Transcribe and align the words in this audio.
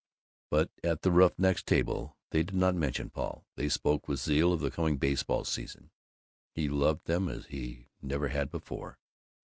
But 0.49 0.71
at 0.83 1.03
the 1.03 1.11
Roughnecks' 1.11 1.61
Table 1.61 2.17
they 2.31 2.41
did 2.41 2.55
not 2.55 2.73
mention 2.73 3.11
Paul. 3.11 3.45
They 3.55 3.69
spoke 3.69 4.07
with 4.07 4.19
zeal 4.19 4.51
of 4.51 4.59
the 4.59 4.71
coming 4.71 4.97
baseball 4.97 5.43
season. 5.45 5.91
He 6.55 6.69
loved 6.69 7.05
them 7.05 7.29
as 7.29 7.45
he 7.45 7.89
never 8.01 8.29
had 8.29 8.49
before. 8.49 8.97